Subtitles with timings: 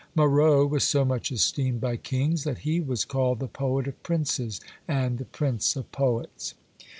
[0.15, 4.59] Marot was so much esteemed by kings, that he was called the poet of princes,
[4.87, 6.55] and the prince of poets.